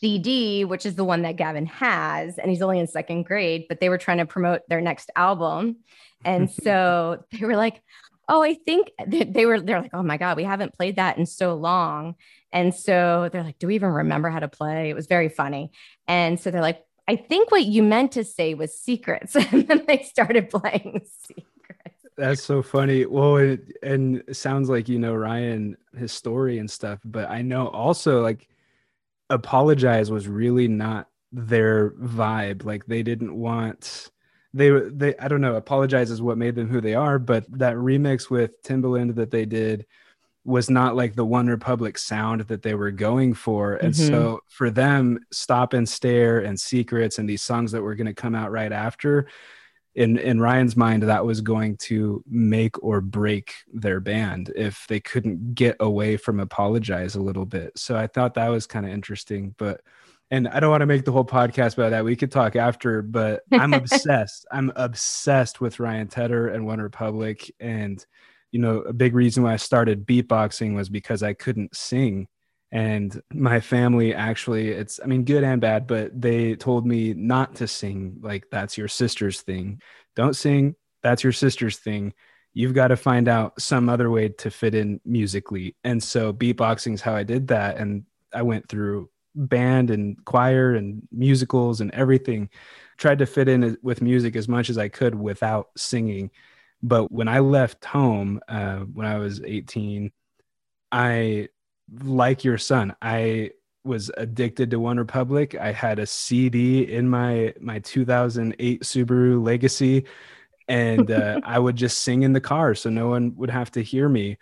[0.00, 2.38] CD, which is the one that Gavin has.
[2.38, 5.76] And he's only in second grade, but they were trying to promote their next album.
[6.24, 7.82] And so they were like,
[8.28, 11.26] oh, I think they were, they're like, oh my God, we haven't played that in
[11.26, 12.14] so long.
[12.52, 14.90] And so they're like, do we even remember how to play?
[14.90, 15.72] It was very funny.
[16.06, 19.34] And so they're like, I think what you meant to say was secrets.
[19.52, 21.46] and then they started playing secrets.
[22.16, 23.06] That's so funny.
[23.06, 27.42] Well, it, and it sounds like you know Ryan, his story and stuff, but I
[27.42, 28.48] know also like
[29.30, 32.64] apologize was really not their vibe.
[32.64, 34.10] Like they didn't want
[34.54, 37.76] they they I don't know, apologize is what made them who they are, but that
[37.76, 39.86] remix with Timbaland that they did
[40.44, 43.74] was not like the OneRepublic sound that they were going for.
[43.74, 44.06] And mm-hmm.
[44.06, 48.14] so for them, Stop and Stare and Secrets and these songs that were going to
[48.14, 49.28] come out right after,
[49.98, 55.00] in in Ryan's mind that was going to make or break their band if they
[55.00, 57.76] couldn't get away from apologize a little bit.
[57.76, 59.80] So I thought that was kind of interesting, but
[60.30, 62.04] and I don't want to make the whole podcast about that.
[62.04, 64.46] We could talk after, but I'm obsessed.
[64.52, 68.04] I'm obsessed with Ryan Tedder and OneRepublic and
[68.52, 72.28] you know, a big reason why I started beatboxing was because I couldn't sing
[72.70, 77.54] and my family actually it's i mean good and bad but they told me not
[77.54, 79.80] to sing like that's your sister's thing.
[80.16, 82.12] Don't sing that's your sister's thing.
[82.52, 85.76] You've got to find out some other way to fit in musically.
[85.84, 88.04] And so beatboxing is how i did that and
[88.34, 92.50] i went through band and choir and musicals and everything.
[92.98, 96.30] Tried to fit in with music as much as i could without singing.
[96.82, 100.12] But when i left home uh, when i was 18
[100.90, 101.48] i
[102.02, 103.52] like your son, I
[103.84, 105.58] was addicted to OneRepublic.
[105.58, 110.04] I had a CD in my my 2008 Subaru Legacy,
[110.68, 113.82] and uh, I would just sing in the car, so no one would have to
[113.82, 114.38] hear me.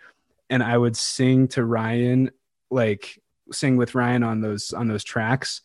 [0.49, 2.31] And I would sing to Ryan,
[2.69, 5.61] like sing with Ryan on those on those tracks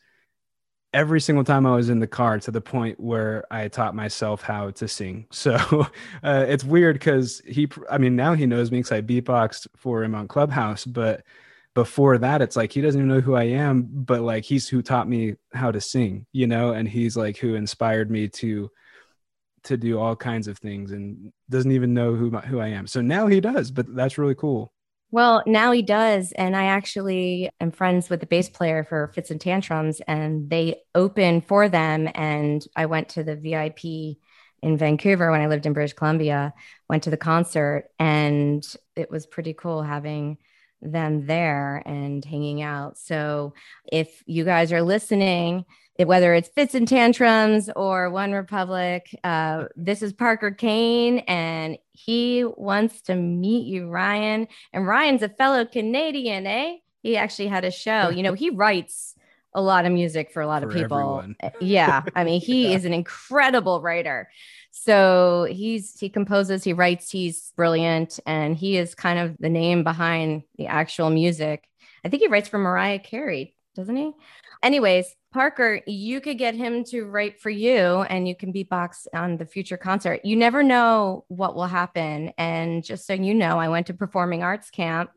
[0.92, 4.42] every single time I was in the car to the point where I taught myself
[4.42, 5.26] how to sing.
[5.42, 5.86] So
[6.22, 10.04] uh, it's weird because he, I mean, now he knows me because I beatboxed for
[10.04, 11.24] him on Clubhouse, but
[11.74, 14.82] before that it's like he doesn't even know who i am but like he's who
[14.82, 18.70] taught me how to sing you know and he's like who inspired me to
[19.62, 22.86] to do all kinds of things and doesn't even know who my, who i am
[22.86, 24.72] so now he does but that's really cool
[25.12, 26.32] well, now he does.
[26.32, 30.76] And I actually am friends with the bass player for Fitz and Tantrums, and they
[30.94, 32.08] open for them.
[32.14, 34.16] And I went to the VIP
[34.62, 36.54] in Vancouver when I lived in British Columbia,
[36.88, 38.64] went to the concert, and
[38.96, 40.38] it was pretty cool having
[40.82, 42.98] them there and hanging out.
[42.98, 43.54] So
[43.90, 45.64] if you guys are listening,
[45.98, 53.02] whether it's Fitz and Tantrums or OneRepublic, uh, this is Parker Kane, and he wants
[53.02, 54.48] to meet you, Ryan.
[54.72, 56.76] And Ryan's a fellow Canadian, eh?
[57.02, 58.08] He actually had a show.
[58.08, 59.14] You know, he writes
[59.54, 60.98] a lot of music for a lot for of people.
[60.98, 61.36] Everyone.
[61.60, 62.02] Yeah.
[62.16, 62.76] I mean, he yeah.
[62.76, 64.28] is an incredible writer.
[64.74, 69.84] So he's he composes, he writes, he's brilliant, and he is kind of the name
[69.84, 71.68] behind the actual music.
[72.04, 74.12] I think he writes for Mariah Carey, doesn't he?
[74.62, 79.36] Anyways, Parker, you could get him to write for you and you can beatbox on
[79.36, 80.24] the future concert.
[80.24, 82.32] You never know what will happen.
[82.38, 85.10] And just so you know, I went to performing arts camp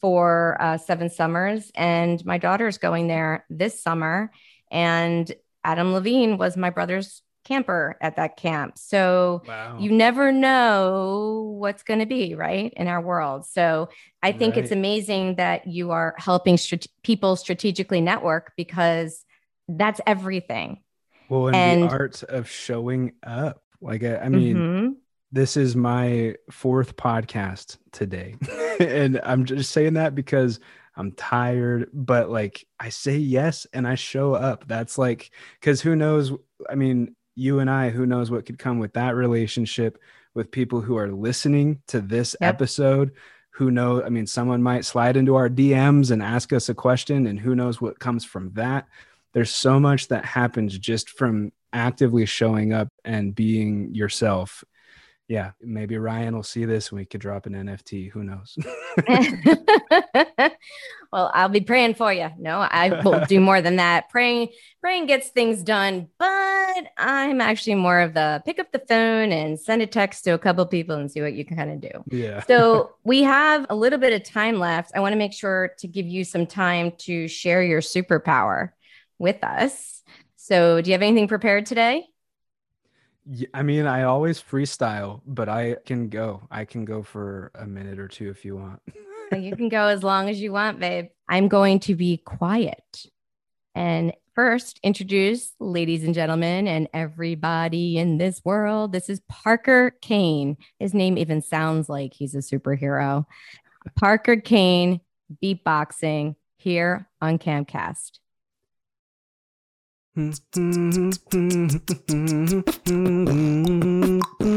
[0.00, 4.30] for uh, seven summers, and my daughter's going there this summer.
[4.70, 5.30] And
[5.62, 8.78] Adam Levine was my brother's camper at that camp.
[8.78, 9.78] So wow.
[9.78, 13.46] you never know what's going to be right in our world.
[13.46, 13.88] So
[14.22, 14.64] I think right.
[14.64, 19.24] it's amazing that you are helping strate- people strategically network because
[19.68, 20.80] that's everything.
[21.28, 23.62] Well, and, and the art of showing up.
[23.80, 24.92] Like, I, I mean, mm-hmm.
[25.32, 28.36] this is my fourth podcast today.
[28.80, 30.60] and I'm just saying that because
[30.96, 34.66] I'm tired, but like I say yes and I show up.
[34.66, 35.30] That's like,
[35.60, 36.32] because who knows?
[36.68, 39.98] I mean, you and I, who knows what could come with that relationship
[40.34, 42.54] with people who are listening to this yep.
[42.54, 43.12] episode.
[43.50, 44.02] Who know?
[44.02, 47.54] I mean, someone might slide into our DMs and ask us a question, and who
[47.54, 48.88] knows what comes from that.
[49.32, 54.64] There's so much that happens just from actively showing up and being yourself
[55.28, 58.10] yeah, maybe Ryan will see this and we could drop an NFT.
[58.10, 58.58] Who knows?
[61.12, 62.28] well, I'll be praying for you.
[62.38, 64.10] No, I will do more than that.
[64.10, 64.48] Praying,
[64.82, 66.43] praying gets things done, but
[66.96, 70.38] I'm actually more of the pick up the phone and send a text to a
[70.38, 72.16] couple people and see what you can kind of do.
[72.16, 72.42] Yeah.
[72.46, 74.92] so we have a little bit of time left.
[74.94, 78.70] I want to make sure to give you some time to share your superpower
[79.18, 80.02] with us.
[80.36, 82.06] So, do you have anything prepared today?
[83.54, 86.46] I mean, I always freestyle, but I can go.
[86.50, 88.80] I can go for a minute or two if you want.
[89.32, 91.06] you can go as long as you want, babe.
[91.28, 93.06] I'm going to be quiet.
[93.74, 98.92] And first, introduce, ladies and gentlemen, and everybody in this world.
[98.92, 100.56] This is Parker Kane.
[100.78, 103.24] His name even sounds like he's a superhero.
[103.98, 105.00] Parker Kane,
[105.42, 108.18] beatboxing here on KAMcast.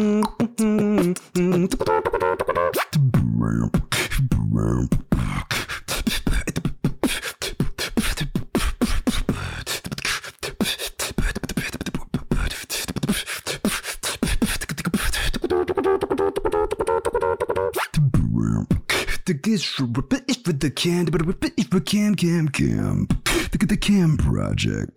[20.67, 21.25] the can, but
[21.57, 23.07] it's for cam cam cam.
[23.53, 24.91] Look at the KAM Project.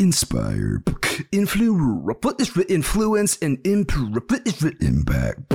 [0.00, 0.82] inspire,
[1.30, 3.58] influence, influence, and
[4.80, 5.52] impact.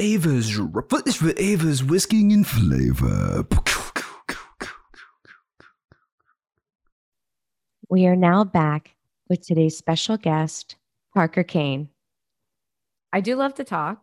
[0.00, 0.58] Ava's
[1.36, 3.44] Ava's whisking in flavor.
[7.90, 8.96] We are now back
[9.28, 10.76] with today's special guest,
[11.12, 11.90] Parker Kane.
[13.12, 14.02] I do love to talk,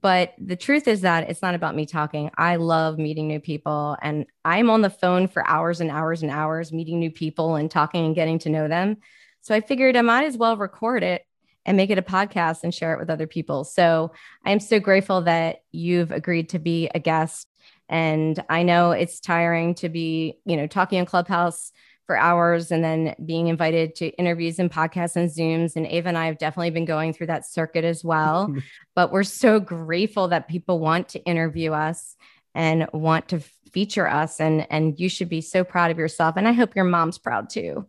[0.00, 2.30] but the truth is that it's not about me talking.
[2.38, 6.30] I love meeting new people, and I'm on the phone for hours and hours and
[6.30, 8.98] hours meeting new people and talking and getting to know them.
[9.40, 11.26] So I figured I might as well record it
[11.66, 13.64] and make it a podcast and share it with other people.
[13.64, 14.12] So
[14.44, 17.48] I am so grateful that you've agreed to be a guest.
[17.88, 21.72] And I know it's tiring to be, you know, talking in Clubhouse
[22.06, 25.76] for hours and then being invited to interviews and podcasts and Zooms.
[25.76, 28.54] And Ava and I have definitely been going through that circuit as well.
[28.94, 32.16] but we're so grateful that people want to interview us
[32.54, 33.40] and want to
[33.72, 34.40] feature us.
[34.40, 36.36] And, and you should be so proud of yourself.
[36.36, 37.88] And I hope your mom's proud too.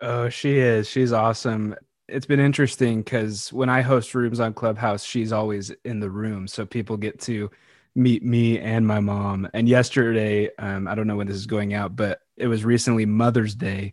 [0.00, 0.88] Oh, she is.
[0.88, 1.74] She's awesome
[2.08, 6.46] it's been interesting because when I host rooms on Clubhouse, she's always in the room,
[6.46, 7.50] so people get to
[7.94, 9.48] meet me and my mom.
[9.54, 13.06] And yesterday, um, I don't know when this is going out, but it was recently
[13.06, 13.92] Mother's Day,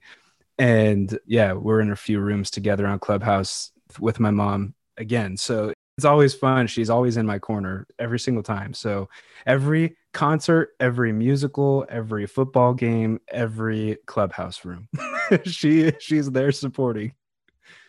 [0.59, 5.37] and yeah, we're in a few rooms together on Clubhouse with my mom again.
[5.37, 6.67] So it's always fun.
[6.67, 8.73] She's always in my corner every single time.
[8.73, 9.09] So
[9.45, 14.87] every concert, every musical, every football game, every clubhouse room,
[15.45, 17.13] she she's there supporting.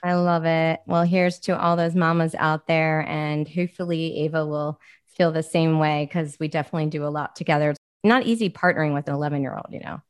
[0.02, 0.80] I love it.
[0.86, 3.00] Well, here's to all those mamas out there.
[3.08, 7.70] And hopefully, Ava will feel the same way because we definitely do a lot together.
[7.70, 10.00] It's not easy partnering with an 11 year old, you know.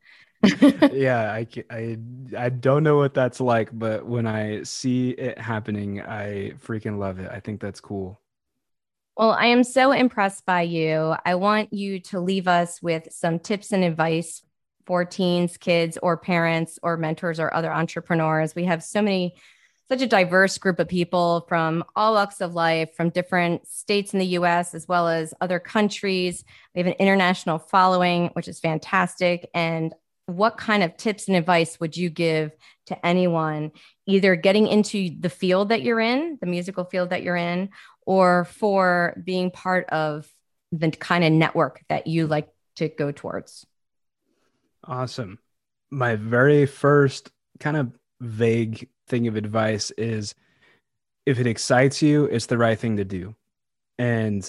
[0.92, 1.96] yeah, I, I,
[2.36, 7.18] I don't know what that's like, but when I see it happening, I freaking love
[7.18, 7.30] it.
[7.30, 8.20] I think that's cool.
[9.16, 11.14] Well, I am so impressed by you.
[11.24, 14.42] I want you to leave us with some tips and advice
[14.86, 18.54] for teens, kids, or parents, or mentors, or other entrepreneurs.
[18.54, 19.36] We have so many
[19.88, 24.18] such a diverse group of people from all walks of life, from different states in
[24.18, 26.44] the US as well as other countries.
[26.74, 29.50] We have an international following, which is fantastic.
[29.54, 29.92] And
[30.26, 32.52] what kind of tips and advice would you give
[32.86, 33.72] to anyone
[34.06, 37.68] either getting into the field that you're in, the musical field that you're in,
[38.06, 40.26] or for being part of
[40.72, 43.66] the kind of network that you like to go towards?
[44.82, 45.38] Awesome.
[45.90, 47.30] My very first
[47.60, 50.34] kind of vague thing of advice is
[51.26, 53.34] if it excites you, it's the right thing to do.
[53.98, 54.48] And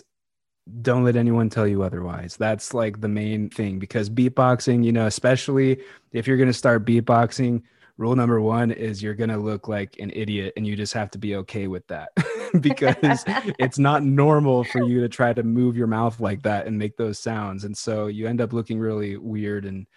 [0.81, 2.37] don't let anyone tell you otherwise.
[2.37, 5.81] That's like the main thing because beatboxing, you know, especially
[6.11, 7.61] if you're going to start beatboxing,
[7.97, 11.09] rule number one is you're going to look like an idiot and you just have
[11.11, 12.09] to be okay with that
[12.61, 13.23] because
[13.59, 16.97] it's not normal for you to try to move your mouth like that and make
[16.97, 17.63] those sounds.
[17.63, 19.87] And so you end up looking really weird and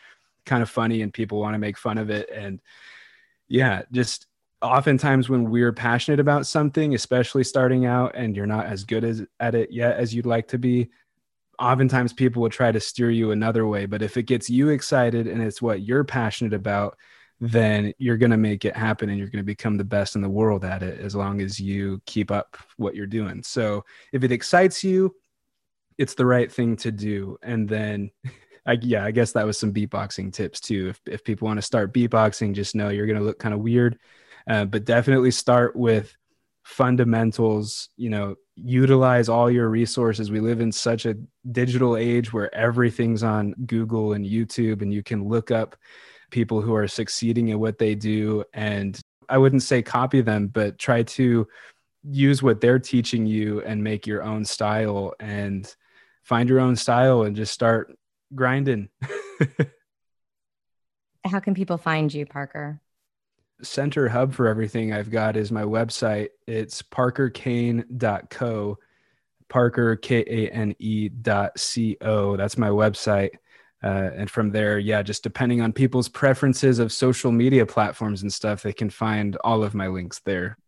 [0.47, 2.31] kind of funny and people want to make fun of it.
[2.31, 2.61] And
[3.49, 4.28] yeah, just
[4.63, 9.25] oftentimes when we're passionate about something, especially starting out and you're not as good as,
[9.41, 10.91] at it yet as you'd like to be,
[11.59, 13.87] oftentimes people will try to steer you another way.
[13.87, 16.97] But if it gets you excited and it's what you're passionate about,
[17.41, 20.23] then you're going to make it happen and you're going to become the best in
[20.23, 23.43] the world at it as long as you keep up what you're doing.
[23.45, 25.15] So if it excites you,
[25.99, 27.39] it's the right thing to do.
[27.43, 28.11] And then
[28.67, 30.89] I, yeah, I guess that was some beatboxing tips too.
[30.91, 33.61] If, if people want to start beatboxing, just know you're going to look kind of
[33.61, 33.99] weird
[34.49, 36.17] uh, but definitely start with
[36.65, 40.31] fundamentals you know utilize all your resources.
[40.31, 41.17] We live in such a
[41.53, 45.77] digital age where everything's on google and youtube and you can look up
[46.31, 48.45] people who are succeeding at what they do.
[48.53, 51.47] And i wouldn't say copy them but try to
[52.03, 55.75] use what they're teaching you and make your own style and
[56.23, 57.97] find your own style and just start
[58.35, 58.89] grinding.
[61.25, 62.81] How can people find you parker
[63.63, 66.29] center hub for everything I've got is my website.
[66.47, 68.79] It's parkerkane.co,
[69.49, 72.37] parker, K A N E dot C O.
[72.37, 73.31] That's my website.
[73.83, 78.33] Uh, and from there, yeah, just depending on people's preferences of social media platforms and
[78.33, 80.59] stuff, they can find all of my links there.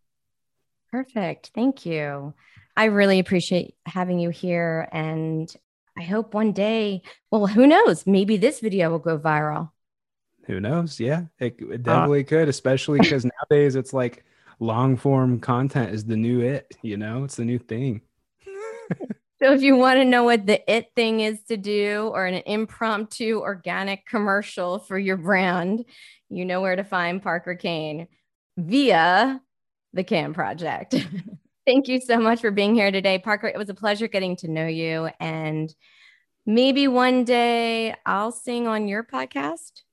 [0.91, 1.51] Perfect.
[1.53, 2.33] Thank you.
[2.77, 4.87] I really appreciate having you here.
[4.91, 5.53] And
[5.97, 9.71] I hope one day, well, who knows, maybe this video will go viral.
[10.51, 10.99] Who knows?
[10.99, 14.25] Yeah, it, it uh, definitely uh, could, especially because nowadays it's like
[14.59, 18.01] long form content is the new it, you know, it's the new thing.
[18.45, 22.43] so if you want to know what the it thing is to do or an
[22.45, 25.85] impromptu organic commercial for your brand,
[26.27, 28.09] you know where to find Parker Kane.
[28.57, 29.41] via
[29.93, 30.95] the KAM Project.
[31.65, 33.47] Thank you so much for being here today, Parker.
[33.47, 35.09] It was a pleasure getting to know you.
[35.21, 35.73] And
[36.45, 39.83] maybe one day I'll sing on your podcast.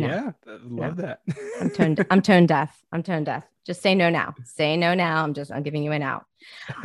[0.00, 1.02] Yeah, love no.
[1.02, 1.20] that.
[1.60, 2.82] I'm tone I'm tone deaf.
[2.92, 3.44] I'm tone deaf.
[3.64, 4.34] Just say no now.
[4.44, 5.22] Say no now.
[5.22, 6.26] I'm just I'm giving you an out.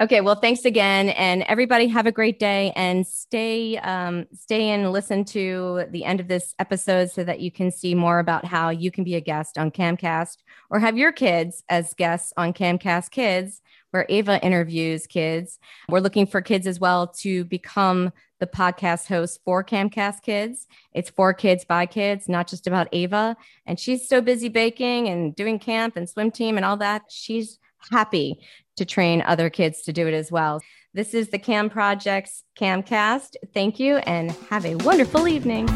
[0.00, 0.20] okay.
[0.22, 5.24] Well, thanks again, and everybody have a great day, and stay um, stay and listen
[5.26, 8.90] to the end of this episode so that you can see more about how you
[8.90, 10.38] can be a guest on KAMcast
[10.70, 13.60] or have your kids as guests on KAMcast Kids,
[13.90, 15.58] where Ava interviews kids.
[15.88, 20.66] We're looking for kids as well to become the podcast host for KAMcast Kids.
[20.92, 23.36] It's for kids by kids, not just about Ava.
[23.66, 27.02] And she's so busy baking and doing camp and swim team and all that.
[27.08, 27.58] She's
[27.90, 28.40] happy
[28.76, 30.60] to train other kids to do it as well.
[30.92, 33.36] This is the KAM Project's KAMcast.
[33.54, 35.68] Thank you and have a wonderful evening.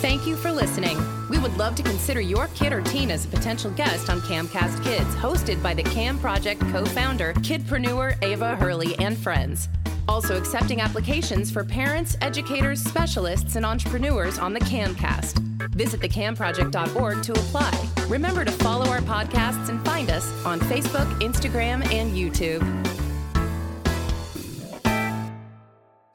[0.00, 0.98] Thank you for listening.
[1.28, 4.82] We would love to consider your kid or teen as a potential guest on KAMcast
[4.82, 9.68] Kids, hosted by the KAM Project co founder, kidpreneur Ava Hurley, and friends.
[10.08, 15.38] Also accepting applications for parents, educators, specialists, and entrepreneurs on the KAMcast.
[15.74, 17.88] Visit thecamproject.org to apply.
[18.08, 22.87] Remember to follow our podcasts and find us on Facebook, Instagram, and YouTube.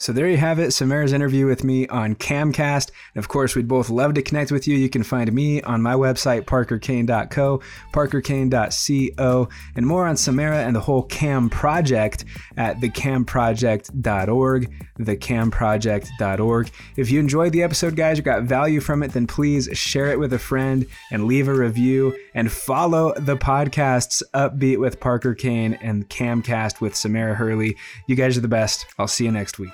[0.03, 2.91] So there you have it, Samara's interview with me on KAMcast.
[3.15, 4.75] And of course, we'd both love to connect with you.
[4.75, 7.61] You can find me on my website, parkerkane.co,
[7.93, 12.25] parkerkane.co, and more on Samara and the whole KAM Project
[12.57, 16.71] at thecamproject.org, thecamproject.org.
[16.97, 20.19] If you enjoyed the episode, guys, you got value from it, then please share it
[20.19, 25.75] with a friend and leave a review and follow the podcasts Upbeat with Parker Kane
[25.75, 27.77] and KAMcast with Samara Hurley.
[28.07, 28.85] You guys are the best.
[28.99, 29.71] I'll see you next week.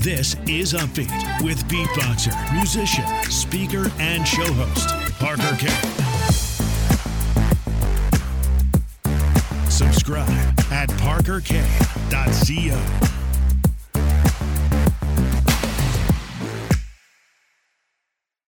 [0.00, 4.88] This is Upbeat with beatboxer, musician, speaker, and show host,
[5.18, 5.68] Parker K.
[9.68, 10.30] Subscribe
[10.70, 11.50] at parkerk.co.